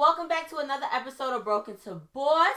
[0.00, 2.56] welcome back to another episode of Broken to Boss.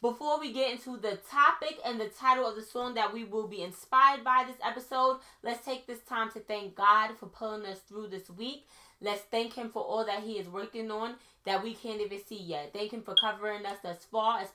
[0.00, 3.48] Before we get into the topic and the title of the song that we will
[3.48, 7.80] be inspired by this episode, let's take this time to thank God for pulling us
[7.80, 8.68] through this week.
[9.00, 12.40] Let's thank Him for all that He is working on that we can't even see
[12.40, 12.72] yet.
[12.72, 14.46] Thank Him for covering us thus far,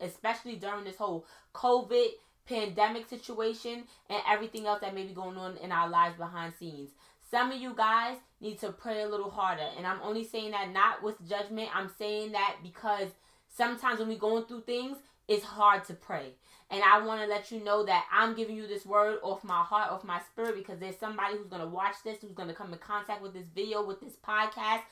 [0.00, 2.10] especially during this whole COVID
[2.46, 6.90] pandemic situation and everything else that may be going on in our lives behind scenes.
[7.30, 9.66] Some of you guys need to pray a little harder.
[9.76, 11.68] And I'm only saying that not with judgment.
[11.74, 13.08] I'm saying that because
[13.54, 14.96] sometimes when we're going through things,
[15.26, 16.32] it's hard to pray.
[16.70, 19.62] And I want to let you know that I'm giving you this word off my
[19.62, 22.54] heart, off my spirit, because there's somebody who's going to watch this, who's going to
[22.54, 24.82] come in contact with this video, with this podcast.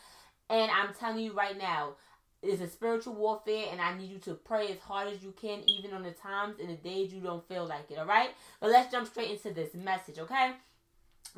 [0.48, 1.94] And I'm telling you right now,
[2.42, 5.62] it's a spiritual warfare, and I need you to pray as hard as you can,
[5.68, 8.30] even on the times and the days you don't feel like it, all right?
[8.60, 10.52] But let's jump straight into this message, okay?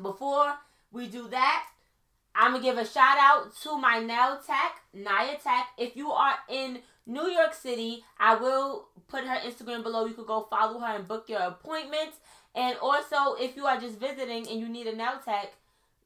[0.01, 0.53] Before
[0.91, 1.65] we do that,
[2.35, 5.67] I'm gonna give a shout out to my nail tech, Naya Tech.
[5.77, 10.05] If you are in New York City, I will put her Instagram below.
[10.05, 12.17] You could go follow her and book your appointments.
[12.55, 15.53] And also, if you are just visiting and you need a nail tech,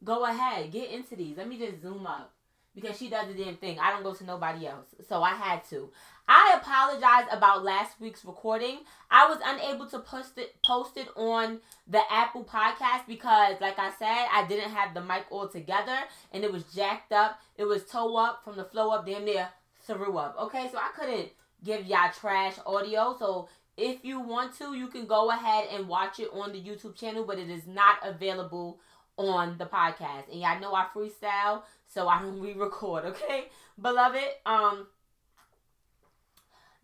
[0.03, 1.37] go ahead, get into these.
[1.37, 2.31] Let me just zoom up
[2.75, 3.79] because she does the damn thing.
[3.79, 5.89] I don't go to nobody else, so I had to.
[6.27, 8.79] I apologize about last week's recording.
[9.11, 13.91] I was unable to post it post it on the Apple podcast because like I
[13.99, 15.97] said, I didn't have the mic all together
[16.31, 17.39] and it was jacked up.
[17.57, 19.49] It was toe up from the flow up damn near
[19.85, 20.37] threw up.
[20.39, 21.29] Okay, so I couldn't
[21.63, 23.15] give y'all trash audio.
[23.19, 26.95] So if you want to, you can go ahead and watch it on the YouTube
[26.95, 28.79] channel, but it is not available
[29.17, 30.31] on the podcast.
[30.31, 33.45] And y'all know I freestyle, so I don't re-record, okay?
[33.81, 34.87] Beloved, um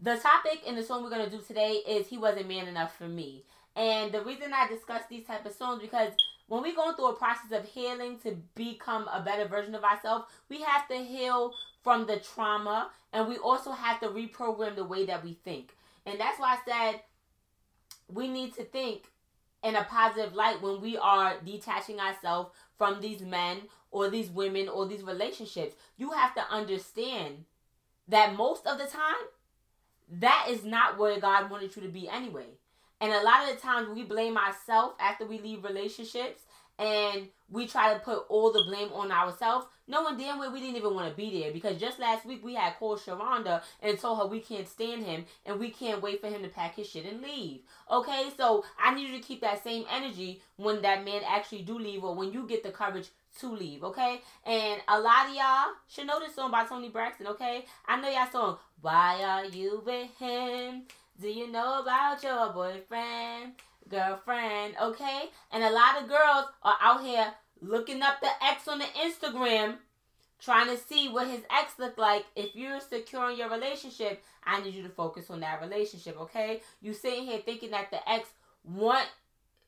[0.02, 3.07] the topic in the song we're gonna do today is "He Wasn't Man Enough for
[3.07, 3.44] Me,"
[3.75, 6.13] and the reason I discuss these type of songs because
[6.47, 10.25] when we're going through a process of healing to become a better version of ourselves,
[10.50, 15.05] we have to heal from the trauma, and we also have to reprogram the way
[15.05, 15.75] that we think.
[16.05, 17.02] And that's why I said
[18.11, 19.11] we need to think
[19.64, 23.62] in a positive light when we are detaching ourselves from these men
[23.92, 25.75] or these women or these relationships.
[25.97, 27.46] You have to understand
[28.08, 29.28] that most of the time
[30.12, 32.48] that is not where God wanted you to be anyway.
[33.02, 36.44] And a lot of the times we blame ourselves after we leave relationships
[36.79, 40.78] and we try to put all the blame on ourselves, knowing damn well we didn't
[40.78, 41.51] even want to be there.
[41.51, 45.25] Because just last week we had called Sharonda and told her we can't stand him
[45.45, 47.62] and we can't wait for him to pack his shit and leave.
[47.91, 51.78] Okay, so I need you to keep that same energy when that man actually do
[51.78, 54.22] leave or when you get the courage to leave, okay?
[54.45, 57.66] And a lot of y'all should know this song by Toni Braxton, okay?
[57.88, 60.84] I know y'all song, Why Are You With Him?
[61.19, 63.53] Do you know about your boyfriend?
[63.89, 65.29] Girlfriend, okay?
[65.51, 69.75] And a lot of girls are out here looking up the ex on the Instagram,
[70.39, 72.25] trying to see what his ex look like.
[72.35, 76.61] If you're secure in your relationship, I need you to focus on that relationship, okay?
[76.81, 78.29] You sitting here thinking that the ex
[78.63, 79.07] want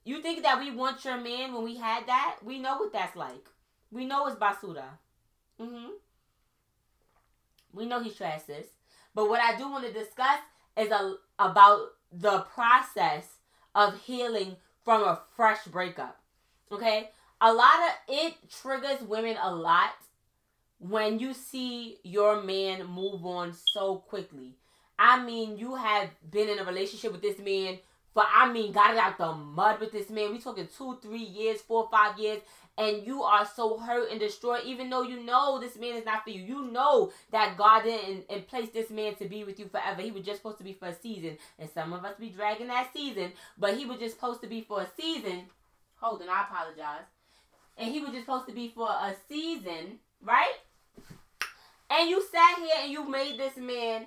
[0.04, 2.38] you think that we want your man when we had that?
[2.44, 3.48] We know what that's like.
[3.92, 4.86] We know it's basura.
[5.60, 5.90] Mm-hmm.
[7.74, 8.66] We know he's trash, sis.
[9.14, 10.40] But what I do want to discuss
[10.78, 13.26] is a, about the process
[13.76, 16.20] of healing from a fresh breakup.
[16.72, 17.10] Okay?
[17.40, 19.92] A lot of it triggers women a lot
[20.80, 24.56] when you see your man move on so quickly.
[24.98, 27.80] I mean, you have been in a relationship with this man
[28.14, 30.32] for I mean, got it out the mud with this man.
[30.32, 32.42] We talking two, three years, four, five years,
[32.78, 36.24] and you are so hurt and destroyed, even though you know this man is not
[36.24, 36.42] for you.
[36.42, 40.02] You know that God didn't and place this man to be with you forever.
[40.02, 42.68] He was just supposed to be for a season, and some of us be dragging
[42.68, 45.44] that season, but he was just supposed to be for a season.
[45.98, 47.06] Hold on, I apologize.
[47.78, 50.54] And he was just supposed to be for a season, right?
[51.90, 54.06] And you sat here and you made this man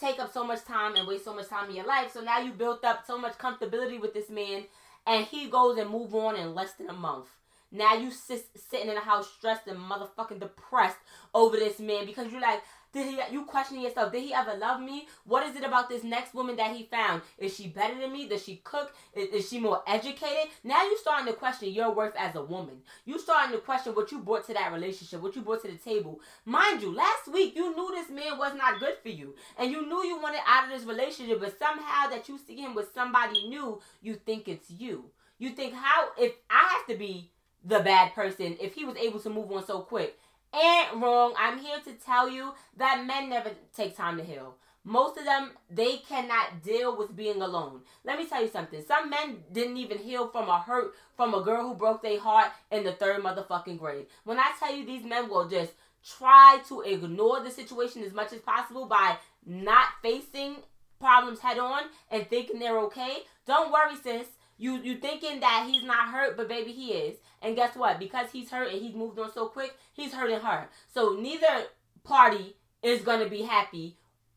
[0.00, 2.12] take up so much time and waste so much time in your life.
[2.12, 4.64] So now you built up so much comfortability with this man,
[5.06, 7.28] and he goes and move on in less than a month.
[7.72, 10.98] Now you sit, sitting in the house stressed and motherfucking depressed
[11.34, 13.18] over this man because you're like, did he?
[13.32, 14.12] You questioning yourself?
[14.12, 15.08] Did he ever love me?
[15.24, 17.22] What is it about this next woman that he found?
[17.38, 18.28] Is she better than me?
[18.28, 18.94] Does she cook?
[19.14, 20.50] Is, is she more educated?
[20.62, 22.82] Now you're starting to question your worth as a woman.
[23.06, 25.78] You starting to question what you brought to that relationship, what you brought to the
[25.78, 26.20] table.
[26.44, 29.86] Mind you, last week you knew this man was not good for you, and you
[29.86, 33.48] knew you wanted out of this relationship, but somehow that you see him with somebody
[33.48, 35.06] new, you think it's you.
[35.38, 37.31] You think how if I have to be
[37.64, 40.18] the bad person if he was able to move on so quick
[40.52, 41.34] and wrong.
[41.38, 44.56] I'm here to tell you that men never take time to heal.
[44.84, 47.82] Most of them, they cannot deal with being alone.
[48.04, 48.82] Let me tell you something.
[48.84, 52.50] Some men didn't even heal from a hurt from a girl who broke their heart
[52.72, 54.06] in the third motherfucking grade.
[54.24, 55.72] When I tell you these men will just
[56.04, 60.56] try to ignore the situation as much as possible by not facing
[60.98, 64.26] problems head on and thinking they're okay, don't worry, sis.
[64.58, 67.18] You you thinking that he's not hurt, but baby he is.
[67.40, 67.98] And guess what?
[67.98, 70.68] Because he's hurt and he's moved on so quick, he's hurting her.
[70.92, 71.66] So neither
[72.04, 73.96] party is gonna be happy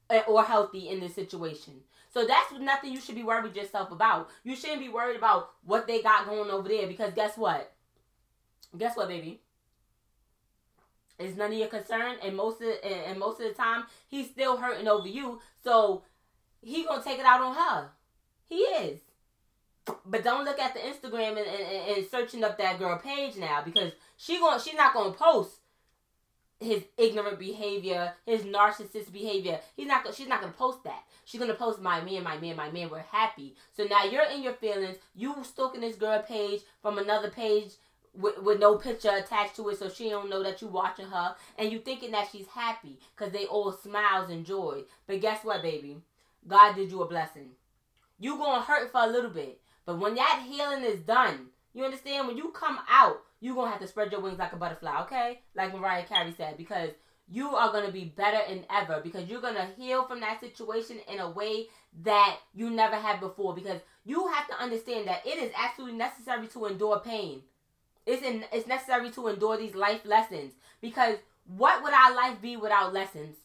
[0.09, 1.81] eh, or healthy in this situation.
[2.13, 4.29] So that's nothing you should be worried yourself about.
[4.43, 7.73] You shouldn't be worried about what they got going over there because guess what?
[8.77, 9.41] Guess what, baby?
[11.17, 14.57] It's none of your concern, and most of and most of the time he's still
[14.57, 15.39] hurting over you.
[15.63, 16.03] So
[16.61, 17.89] he gonna take it out on her.
[18.47, 18.99] He is.
[20.05, 23.61] But don't look at the Instagram and, and, and searching up that girl page now
[23.63, 25.57] because she going she's not gonna post
[26.59, 29.59] his ignorant behavior, his narcissist behavior.
[29.75, 31.03] He's not she's not gonna post that.
[31.25, 33.55] She's gonna post my man, my man, my man, we're happy.
[33.75, 37.73] So now you're in your feelings, you stalking this girl page from another page
[38.13, 41.35] with, with no picture attached to it so she don't know that you watching her
[41.57, 44.83] and you thinking that she's happy because they all smiles and joy.
[45.07, 45.97] But guess what, baby?
[46.47, 47.49] God did you a blessing.
[48.19, 49.59] You gonna hurt for a little bit.
[49.85, 52.27] But when that healing is done, you understand?
[52.27, 55.41] When you come out, you're gonna have to spread your wings like a butterfly, okay?
[55.55, 56.89] Like Mariah Carey said, because
[57.27, 61.19] you are gonna be better than ever because you're gonna heal from that situation in
[61.19, 61.67] a way
[62.03, 63.55] that you never had before.
[63.55, 67.41] Because you have to understand that it is absolutely necessary to endure pain.
[68.05, 72.57] It's in, it's necessary to endure these life lessons because what would our life be
[72.57, 73.35] without lessons?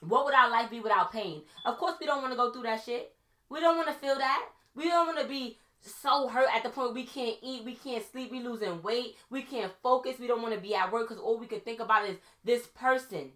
[0.00, 1.42] What would our life be without pain?
[1.64, 3.14] Of course, we don't want to go through that shit.
[3.48, 4.48] We don't want to feel that.
[4.74, 8.04] We don't want to be so hurt at the point we can't eat, we can't
[8.10, 11.22] sleep, we losing weight, we can't focus, we don't want to be at work because
[11.22, 13.32] all we can think about is this person.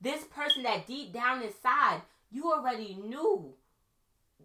[0.00, 3.54] This person that deep down inside you already knew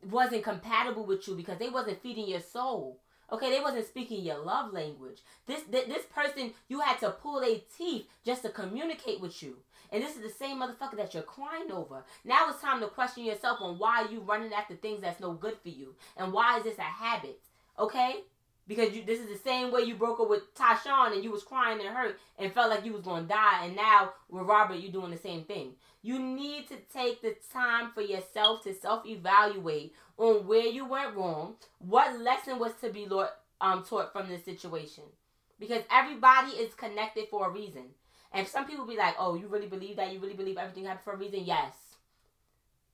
[0.10, 3.00] wasn't compatible with you because they wasn't feeding your soul.
[3.32, 5.22] Okay, they wasn't speaking your love language.
[5.48, 9.58] This th- this person you had to pull their teeth just to communicate with you.
[9.92, 12.04] And this is the same motherfucker that you're crying over.
[12.24, 15.34] Now it's time to question yourself on why are you running after things that's no
[15.34, 15.96] good for you.
[16.18, 17.40] And why is this a habit?
[17.78, 18.22] Okay?
[18.68, 21.44] Because you, this is the same way you broke up with Tashawn and you was
[21.44, 23.66] crying and hurt and felt like you was to die.
[23.66, 25.74] And now with Robert, you're doing the same thing.
[26.02, 31.56] You need to take the time for yourself to self-evaluate on where you went wrong,
[31.80, 33.08] what lesson was to be
[33.62, 35.04] um, taught from this situation.
[35.60, 37.86] Because everybody is connected for a reason.
[38.36, 40.12] And some people be like, oh, you really believe that?
[40.12, 41.46] You really believe everything happened for a reason?
[41.46, 41.74] Yes.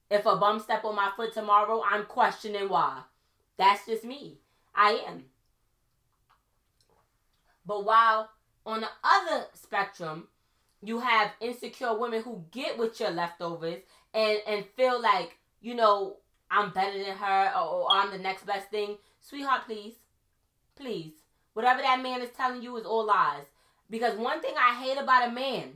[0.10, 3.02] If a bum step on my foot tomorrow, I'm questioning why.
[3.58, 4.38] That's just me.
[4.76, 5.24] I am.
[7.66, 8.30] But while
[8.66, 10.28] on the other spectrum,
[10.84, 13.82] you have insecure women who get with your leftovers
[14.14, 16.18] and, and feel like, you know,
[16.52, 18.98] I'm better than her or, or I'm the next best thing.
[19.22, 19.94] Sweetheart, please.
[20.76, 21.14] Please.
[21.54, 23.46] Whatever that man is telling you is all lies.
[23.92, 25.74] Because one thing I hate about a man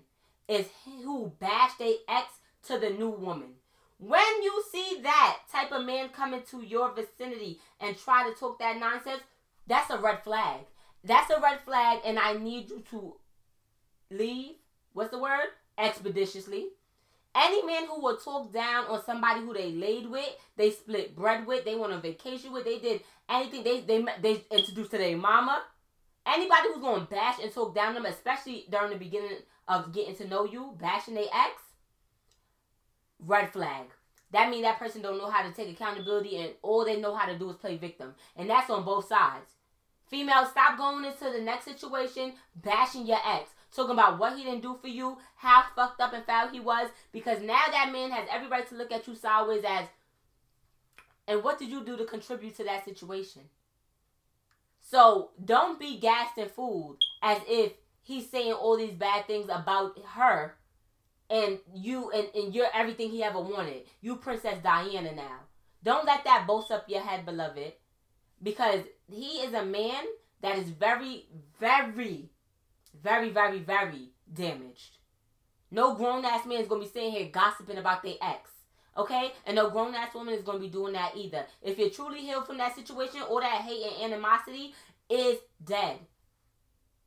[0.47, 2.27] is who bash their ex
[2.67, 3.49] to the new woman.
[3.99, 8.57] When you see that type of man come into your vicinity and try to talk
[8.59, 9.21] that nonsense,
[9.67, 10.61] that's a red flag.
[11.03, 13.15] That's a red flag, and I need you to
[14.09, 14.55] leave.
[14.93, 15.47] What's the word?
[15.77, 16.67] Expeditiously.
[17.35, 21.45] Any man who will talk down on somebody who they laid with, they split bread
[21.45, 25.17] with, they went on vacation with, they did anything, they they they introduced to their
[25.17, 25.61] mama,
[26.25, 29.37] Anybody who's going to bash and talk down them, especially during the beginning
[29.67, 31.61] of getting to know you, bashing their ex,
[33.19, 33.85] red flag.
[34.31, 37.27] That means that person don't know how to take accountability and all they know how
[37.27, 38.15] to do is play victim.
[38.35, 39.51] And that's on both sides.
[40.07, 43.51] Females, stop going into the next situation bashing your ex.
[43.75, 46.89] Talking about what he didn't do for you, how fucked up and foul he was.
[47.11, 49.87] Because now that man has every right to look at you sideways as,
[51.27, 53.41] and what did you do to contribute to that situation?
[54.87, 57.73] So don't be gassed and fooled as if
[58.03, 60.57] he's saying all these bad things about her
[61.27, 63.81] and you and, and you're everything he ever wanted.
[64.01, 65.39] You Princess Diana now.
[65.83, 67.73] Don't let that boast up your head, beloved.
[68.43, 70.03] Because he is a man
[70.41, 71.25] that is very,
[71.59, 72.29] very,
[73.01, 74.97] very, very, very damaged.
[75.71, 78.51] No grown ass man is gonna be sitting here gossiping about their ex.
[78.97, 79.31] Okay?
[79.45, 81.45] And no grown ass woman is going to be doing that either.
[81.61, 84.73] If you're truly healed from that situation, all that hate and animosity
[85.09, 85.97] is dead.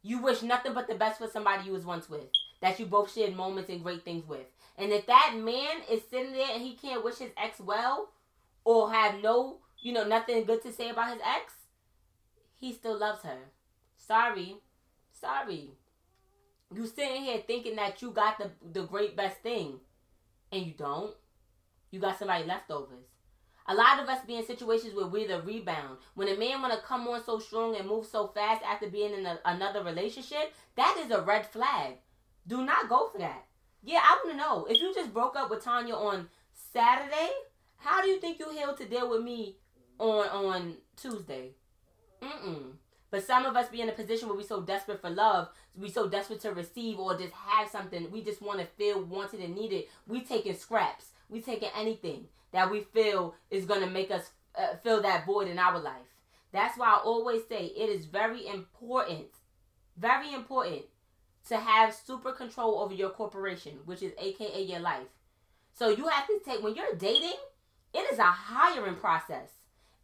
[0.03, 2.27] You wish nothing but the best for somebody you was once with,
[2.61, 4.47] that you both shared moments and great things with.
[4.77, 8.11] And if that man is sitting there and he can't wish his ex well,
[8.65, 11.55] or have no, you know, nothing good to say about his ex,
[12.61, 13.39] he still loves her.
[13.97, 14.57] Sorry.
[15.13, 15.71] Sorry.
[16.75, 19.81] You sitting here thinking that you got the the great best thing,
[20.53, 21.15] and you don't.
[21.91, 23.07] You got somebody leftovers.
[23.71, 25.99] A lot of us be in situations where we're the rebound.
[26.15, 29.13] When a man want to come on so strong and move so fast after being
[29.13, 31.95] in a, another relationship, that is a red flag.
[32.47, 33.45] Do not go for that.
[33.83, 34.67] Yeah, I want to know.
[34.71, 36.29] If you just broke up with Tanya on
[36.73, 37.31] Saturday,
[37.77, 39.57] how do you think you healed to deal with me
[39.99, 41.51] on on Tuesday?
[42.23, 42.73] Mm-mm.
[43.11, 45.91] But some of us be in a position where we so desperate for love, we
[45.91, 48.11] so desperate to receive or just have something.
[48.11, 49.85] We just want to feel wanted and needed.
[50.07, 51.07] We taking scraps.
[51.29, 55.59] We taking anything that we feel is gonna make us uh, fill that void in
[55.59, 55.95] our life.
[56.53, 59.29] That's why I always say it is very important,
[59.97, 60.83] very important
[61.49, 65.07] to have super control over your corporation, which is AKA your life.
[65.73, 67.37] So you have to take when you're dating,
[67.95, 69.51] it is a hiring process.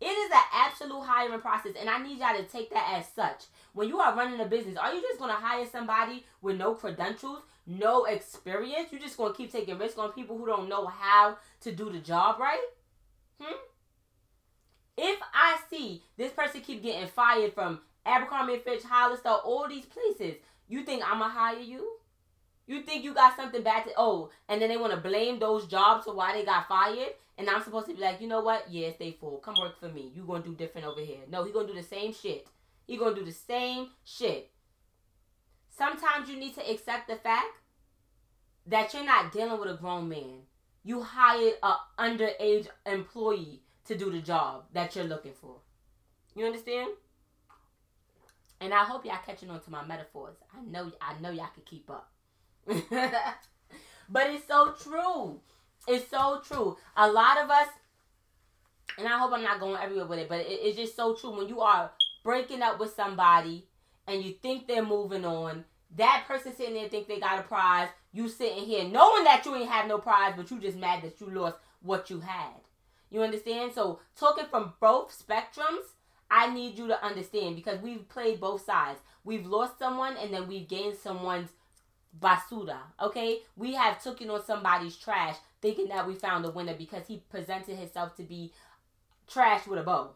[0.01, 3.45] It is an absolute hiring process, and I need y'all to take that as such.
[3.73, 7.43] When you are running a business, are you just gonna hire somebody with no credentials,
[7.67, 8.93] no experience?
[8.93, 11.99] you're just gonna keep taking risks on people who don't know how to do the
[11.99, 12.65] job right?
[13.41, 13.55] Hmm?
[14.97, 20.37] If I see this person keep getting fired from Abercrombie Fitch, Hollister, all these places,
[20.69, 21.97] you think I'ma hire you?
[22.67, 25.67] You think you got something bad to oh, and then they want to blame those
[25.67, 28.67] jobs for why they got fired, and I'm supposed to be like, you know what?
[28.71, 29.39] Yes, they full.
[29.39, 30.13] Come work for me.
[30.15, 31.19] You gonna do different over here.
[31.29, 32.47] No, he gonna do the same shit.
[32.87, 34.51] He gonna do the same shit.
[35.77, 37.59] Sometimes you need to accept the fact
[38.67, 40.43] that you're not dealing with a grown man.
[40.85, 45.57] You hired a underage employee to do the job that you're looking for.
[46.35, 46.91] You understand?
[48.61, 50.37] And I hope y'all catching on to my metaphors.
[50.57, 52.11] I know I know y'all can keep up.
[52.67, 55.41] but it's so true.
[55.87, 56.77] It's so true.
[56.97, 57.69] A lot of us,
[58.97, 61.37] and I hope I'm not going everywhere with it, but it, it's just so true.
[61.37, 61.91] When you are
[62.23, 63.67] breaking up with somebody
[64.07, 65.65] and you think they're moving on,
[65.97, 67.89] that person sitting there think they got a prize.
[68.13, 71.21] You sitting here knowing that you ain't have no prize, but you just mad that
[71.21, 72.61] you lost what you had.
[73.11, 73.73] You understand?
[73.73, 75.95] So talking from both spectrums,
[76.31, 79.01] I need you to understand because we've played both sides.
[79.23, 81.51] We've lost someone and then we've gained someone's
[82.19, 82.79] basura.
[83.01, 87.23] Okay, we have taken on somebody's trash, thinking that we found a winner because he
[87.31, 88.53] presented himself to be
[89.29, 90.11] trash with a bow.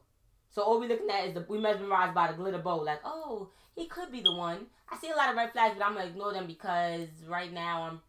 [0.50, 2.78] So all we're looking at is the we mesmerized by the glitter bow.
[2.78, 4.67] Like, oh, he could be the one.
[4.91, 7.83] I see a lot of red flags, but I'm gonna ignore them because right now
[7.83, 8.01] I'm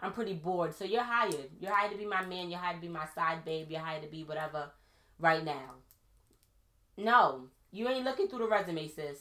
[0.00, 0.74] I'm pretty bored.
[0.74, 1.50] So you're hired.
[1.60, 2.48] You're hired to be my man.
[2.48, 3.66] You're hired to be my side babe.
[3.70, 4.70] You're hired to be whatever.
[5.18, 5.74] Right now.
[6.96, 9.18] No, you ain't looking through the resume, sis.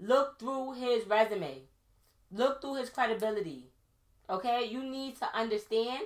[0.00, 1.62] Look through his resume.
[2.32, 3.70] Look through his credibility.
[4.28, 4.66] Okay?
[4.68, 6.02] You need to understand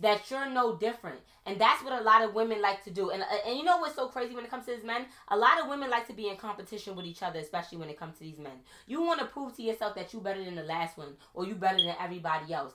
[0.00, 1.20] that you're no different.
[1.46, 3.10] And that's what a lot of women like to do.
[3.10, 5.06] And, uh, and you know what's so crazy when it comes to these men?
[5.28, 7.98] A lot of women like to be in competition with each other, especially when it
[7.98, 8.60] comes to these men.
[8.86, 11.54] You want to prove to yourself that you're better than the last one or you
[11.54, 12.72] better than everybody else.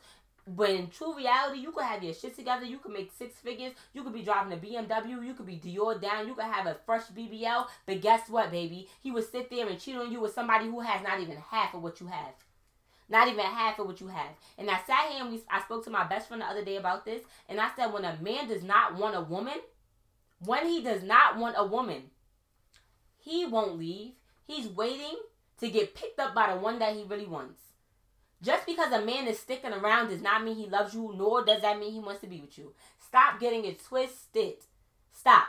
[0.48, 2.66] But in true reality, you could have your shit together.
[2.66, 3.74] You could make six figures.
[3.94, 5.26] You could be driving a BMW.
[5.26, 6.28] You could be Dior down.
[6.28, 7.66] You could have a fresh BBL.
[7.88, 8.88] But guess what, baby?
[9.02, 11.74] He would sit there and cheat on you with somebody who has not even half
[11.74, 12.34] of what you have.
[13.08, 14.32] Not even half of what you have.
[14.58, 16.78] And I sat here and we, I spoke to my best friend the other day
[16.78, 17.22] about this.
[17.48, 19.60] And I said, when a man does not want a woman,
[20.40, 22.04] when he does not want a woman,
[23.18, 24.14] he won't leave.
[24.46, 25.18] He's waiting
[25.60, 27.62] to get picked up by the one that he really wants.
[28.42, 31.62] Just because a man is sticking around does not mean he loves you, nor does
[31.62, 32.74] that mean he wants to be with you.
[33.00, 34.56] Stop getting it twisted.
[35.12, 35.48] Stop.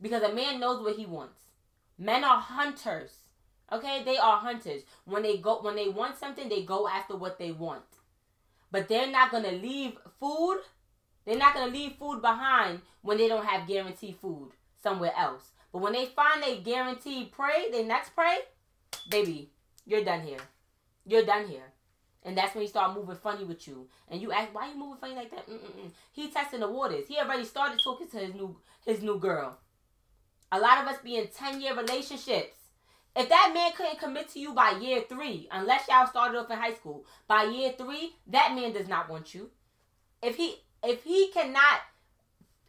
[0.00, 1.40] Because a man knows what he wants.
[1.98, 3.19] Men are hunters.
[3.72, 4.82] Okay, they are hunters.
[5.04, 7.84] When they go when they want something, they go after what they want.
[8.70, 10.60] But they're not gonna leave food.
[11.24, 14.50] They're not gonna leave food behind when they don't have guaranteed food
[14.82, 15.50] somewhere else.
[15.72, 18.38] But when they find a guaranteed prey, their next prey,
[19.08, 19.50] baby,
[19.86, 20.40] you're done here.
[21.06, 21.72] You're done here.
[22.22, 23.88] And that's when he start moving funny with you.
[24.08, 25.48] And you ask, why you moving funny like that?
[25.48, 25.90] Mm-mm-mm.
[26.12, 27.08] He testing the waters.
[27.08, 29.58] He already started talking to his new his new girl.
[30.52, 32.56] A lot of us be in 10 year relationships.
[33.16, 36.58] If that man couldn't commit to you by year three, unless y'all started off in
[36.58, 39.50] high school, by year three, that man does not want you.
[40.22, 41.80] If he if he cannot,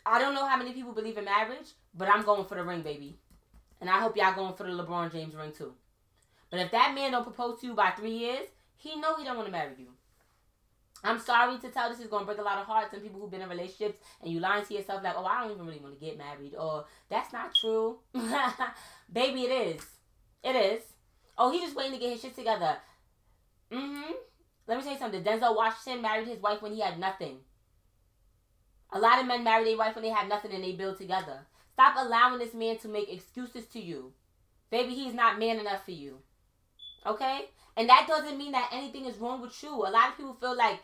[0.05, 2.81] I don't know how many people believe in marriage, but I'm going for the ring,
[2.81, 3.17] baby.
[3.79, 5.73] And I hope y'all going for the LeBron James ring too.
[6.49, 9.37] But if that man don't propose to you by three years, he know he don't
[9.37, 9.87] want to marry you.
[11.03, 13.31] I'm sorry to tell this is gonna break a lot of hearts and people who've
[13.31, 15.99] been in relationships and you lying to yourself like, oh, I don't even really want
[15.99, 17.99] to get married, or that's not true.
[19.11, 19.85] Baby, it is.
[20.43, 20.83] It is.
[21.37, 22.77] Oh, he's just waiting to get his shit together.
[23.71, 24.11] Mm-hmm.
[24.67, 25.23] Let me tell you something.
[25.23, 27.37] Denzel Washington married his wife when he had nothing.
[28.93, 31.39] A lot of men marry their wife when they have nothing and they build together.
[31.73, 34.13] Stop allowing this man to make excuses to you.
[34.69, 36.19] Baby, he's not man enough for you.
[37.05, 37.45] Okay?
[37.77, 39.69] And that doesn't mean that anything is wrong with you.
[39.69, 40.79] A lot of people feel like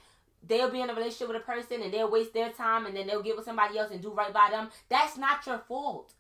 [0.47, 3.07] they'll be in a relationship with a person and they'll waste their time and then
[3.07, 4.69] they'll get with somebody else and do right by them.
[4.89, 6.13] That's not your fault.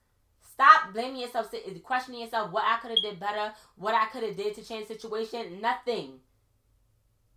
[0.57, 4.35] Stop blaming yourself, questioning yourself what I could have did better, what I could have
[4.35, 5.61] did to change situation.
[5.61, 6.13] Nothing.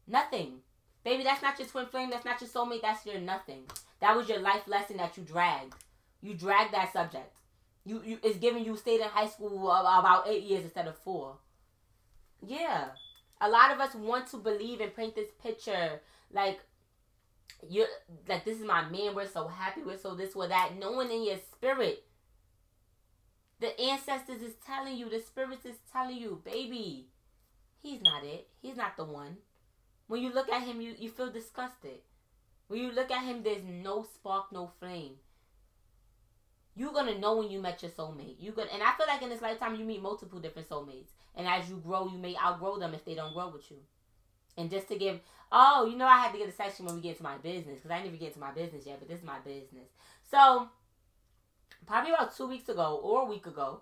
[0.08, 0.60] Nothing.
[1.04, 2.08] Baby, that's not your twin flame.
[2.08, 2.80] That's not your soulmate.
[2.80, 3.64] That's your nothing.
[4.00, 5.74] That was your life lesson that you dragged.
[6.22, 7.36] You dragged that subject.
[7.84, 11.36] You, you it's giving you stayed in high school about eight years instead of four.
[12.46, 12.86] Yeah.
[13.42, 16.00] A lot of us want to believe and paint this picture
[16.32, 16.60] like
[17.68, 17.86] you're
[18.26, 21.26] like this is my man, we're so happy, we're so this or that, knowing in
[21.26, 22.02] your spirit.
[23.60, 27.08] The ancestors is telling you, the spirits is telling you, baby,
[27.82, 28.48] he's not it.
[28.62, 29.36] He's not the one.
[30.06, 32.00] When you look at him, you, you feel disgusted.
[32.68, 35.16] When you look at him, there's no spark, no flame.
[36.74, 38.36] You're gonna know when you met your soulmate.
[38.38, 41.46] You gonna, and I feel like in this lifetime you meet multiple different soulmates, and
[41.46, 43.76] as you grow, you may outgrow them if they don't grow with you.
[44.56, 45.20] And just to give,
[45.52, 47.76] oh, you know, I had to get a section when we get to my business
[47.76, 49.88] because I didn't even get to my business yet, but this is my business.
[50.30, 50.68] So,
[51.86, 53.80] probably about two weeks ago or a week ago,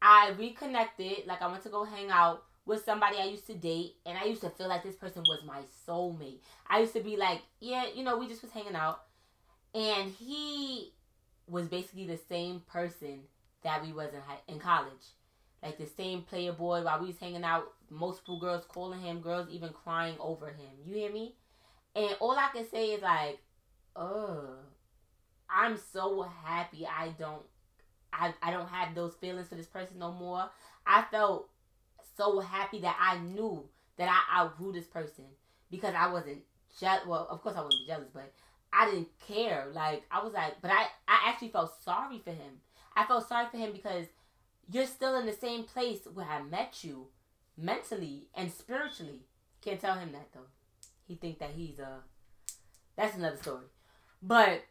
[0.00, 1.26] I reconnected.
[1.26, 4.24] Like I went to go hang out with somebody I used to date, and I
[4.24, 6.38] used to feel like this person was my soulmate.
[6.66, 9.02] I used to be like, yeah, you know, we just was hanging out,
[9.74, 10.92] and he
[11.46, 13.20] was basically the same person
[13.64, 15.12] that we was in high, in college,
[15.62, 16.82] like the same player boy.
[16.82, 20.70] While we was hanging out, multiple girls calling him, girls even crying over him.
[20.86, 21.34] You hear me?
[21.94, 23.38] And all I can say is like,
[23.94, 24.56] oh,
[25.50, 27.42] I'm so happy I don't,
[28.12, 30.50] I I don't have those feelings for this person no more.
[30.86, 31.48] I felt
[32.16, 33.64] so happy that I knew
[33.96, 35.24] that I outgrew this person
[35.70, 36.42] because I wasn't
[36.78, 37.06] jealous.
[37.06, 38.32] Well, of course I wasn't be jealous, but
[38.72, 39.66] I didn't care.
[39.72, 42.60] Like I was like, but I I actually felt sorry for him.
[42.96, 44.06] I felt sorry for him because
[44.70, 47.08] you're still in the same place where I met you,
[47.56, 49.20] mentally and spiritually.
[49.62, 50.48] Can't tell him that though.
[51.06, 51.84] He think that he's a.
[51.84, 52.00] Uh,
[52.96, 53.66] that's another story.
[54.22, 54.62] But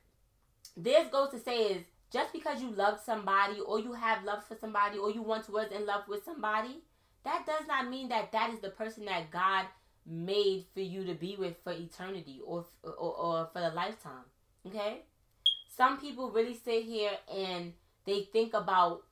[0.76, 4.56] this goes to say is just because you love somebody or you have love for
[4.56, 6.84] somebody or you once was in love with somebody
[7.24, 9.66] that does not mean that that is the person that God
[10.06, 14.26] made for you to be with for eternity or, or, or for the lifetime.
[14.68, 15.02] Okay?
[15.76, 17.74] Some people really sit here and
[18.06, 19.04] they think about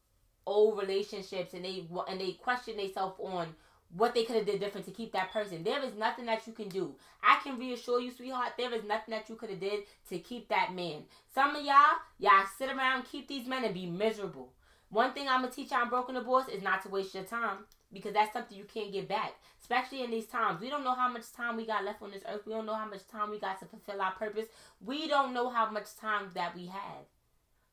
[0.46, 3.48] old relationships and they and they question themselves on
[3.96, 5.64] what they could have did different to keep that person.
[5.64, 6.96] There is nothing that you can do.
[7.22, 10.48] I can reassure you, sweetheart, there is nothing that you could have did to keep
[10.50, 11.04] that man.
[11.34, 14.54] Some of y'all, y'all sit around, keep these men and be miserable.
[14.90, 17.24] One thing I'm gonna teach y'all on Broken to Boss is not to waste your
[17.24, 17.60] time
[17.94, 20.60] because that's something you can't get back, especially in these times.
[20.60, 22.42] We don't know how much time we got left on this earth.
[22.46, 24.48] We don't know how much time we got to fulfill our purpose.
[24.84, 27.06] We don't know how much time that we have.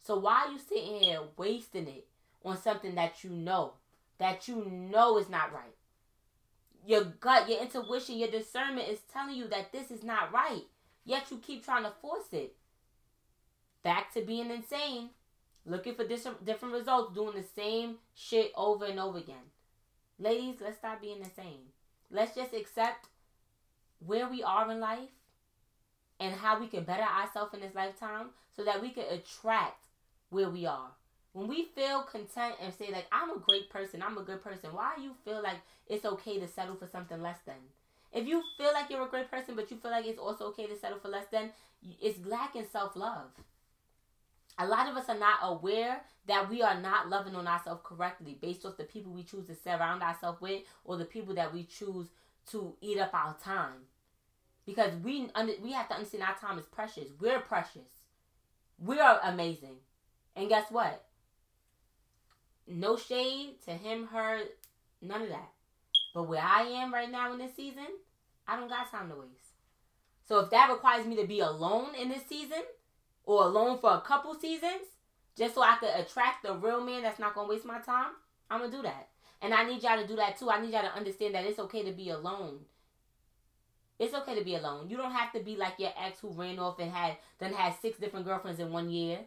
[0.04, 2.06] So why are you sitting here wasting it
[2.44, 3.74] on something that you know,
[4.18, 5.74] that you know is not right?
[6.88, 10.62] Your gut, your intuition, your discernment is telling you that this is not right.
[11.04, 12.56] Yet you keep trying to force it.
[13.82, 15.10] Back to being insane,
[15.66, 19.52] looking for different results, doing the same shit over and over again.
[20.18, 21.74] Ladies, let's stop being same.
[22.10, 23.08] Let's just accept
[23.98, 25.10] where we are in life
[26.18, 29.84] and how we can better ourselves in this lifetime so that we can attract
[30.30, 30.92] where we are.
[31.38, 34.70] When we feel content and say like I'm a great person, I'm a good person,
[34.72, 37.56] why you feel like it's okay to settle for something less than?
[38.12, 40.66] If you feel like you're a great person but you feel like it's also okay
[40.66, 41.50] to settle for less than,
[42.00, 43.30] it's lacking self-love
[44.58, 48.36] a lot of us are not aware that we are not loving on ourselves correctly
[48.40, 51.62] based off the people we choose to surround ourselves with or the people that we
[51.62, 52.08] choose
[52.50, 53.86] to eat up our time.
[54.66, 55.30] Because we
[55.62, 57.08] we have to understand our time is precious.
[57.20, 58.02] We're precious.
[58.78, 59.76] We are amazing.
[60.36, 61.07] And guess what?
[62.68, 64.40] No shade to him, her,
[65.00, 65.50] none of that.
[66.14, 67.86] But where I am right now in this season,
[68.46, 69.54] I don't got time to waste.
[70.26, 72.62] So if that requires me to be alone in this season,
[73.28, 74.88] or alone for a couple seasons
[75.36, 78.12] just so I could attract the real man that's not gonna waste my time,
[78.50, 79.08] I'm gonna do that.
[79.40, 80.50] And I need y'all to do that too.
[80.50, 82.60] I need y'all to understand that it's okay to be alone.
[83.98, 84.88] It's okay to be alone.
[84.88, 87.74] You don't have to be like your ex who ran off and had then had
[87.80, 89.18] six different girlfriends in one year.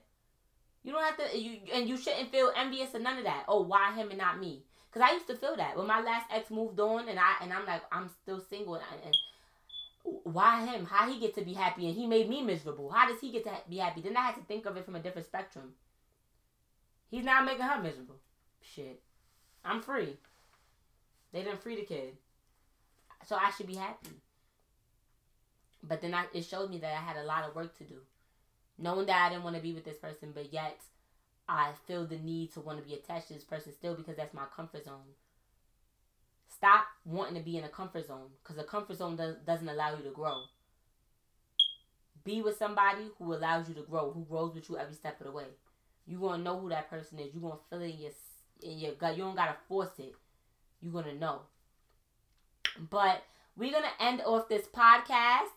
[0.83, 3.45] You don't have to you and you shouldn't feel envious of none of that.
[3.47, 4.63] Oh, why him and not me?
[4.91, 7.53] Because I used to feel that when my last ex moved on, and I and
[7.53, 9.15] I'm like I'm still single, and, and
[10.03, 10.85] why him?
[10.85, 12.89] How he get to be happy and he made me miserable?
[12.89, 14.01] How does he get to be happy?
[14.01, 15.73] Then I had to think of it from a different spectrum.
[17.09, 18.15] He's not making her miserable.
[18.61, 19.01] Shit.
[19.63, 20.17] I'm free.
[21.31, 22.17] They didn't free the kid.
[23.27, 24.09] So I should be happy.
[25.83, 27.97] But then I, it showed me that I had a lot of work to do.
[28.81, 30.81] Knowing that I didn't want to be with this person, but yet
[31.47, 34.33] I feel the need to want to be attached to this person still because that's
[34.33, 35.15] my comfort zone.
[36.47, 39.95] Stop wanting to be in a comfort zone because a comfort zone does, doesn't allow
[39.95, 40.43] you to grow.
[42.23, 45.27] Be with somebody who allows you to grow, who grows with you every step of
[45.27, 45.45] the way.
[46.05, 47.33] You're gonna know who that person is.
[47.33, 48.11] You're gonna feel it in your
[48.63, 49.17] in your gut.
[49.17, 50.13] You don't gotta force it.
[50.81, 51.41] You're gonna know.
[52.89, 53.23] But
[53.55, 55.49] we're gonna end off this podcast.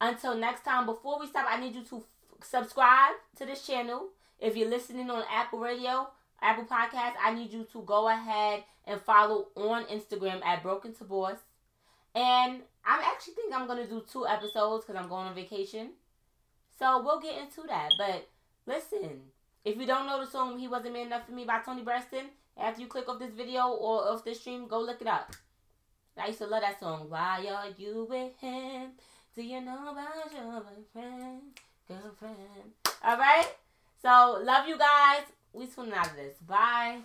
[0.00, 2.04] Until next time, before we stop, I need you to
[2.42, 4.08] subscribe to this channel.
[4.38, 6.08] If you're listening on Apple Radio,
[6.40, 11.04] Apple Podcast, I need you to go ahead and follow on Instagram at Broken to
[11.04, 11.38] Boss.
[12.14, 15.90] And I actually think I'm gonna do two episodes because I'm going on vacation.
[16.78, 17.90] So we'll get into that.
[17.98, 18.28] But
[18.66, 19.20] listen,
[19.64, 22.26] if you don't know the song "He Wasn't Man Enough for Me" by Toni Braxton,
[22.56, 25.34] after you click off this video or off this stream, go look it up.
[26.16, 27.10] I used to love that song.
[27.10, 28.92] Why are you with him?
[29.34, 31.42] Do you know about your boyfriend,
[31.88, 32.36] girlfriend?
[33.04, 33.46] All right.
[34.02, 35.22] So love you guys.
[35.52, 36.36] We tuning out of this.
[36.46, 36.98] Bye.